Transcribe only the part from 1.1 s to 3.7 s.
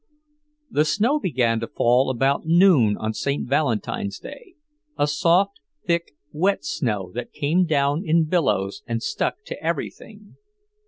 began to fall about noon on St.